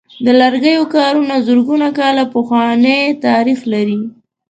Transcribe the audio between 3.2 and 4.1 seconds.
تاریخ لري.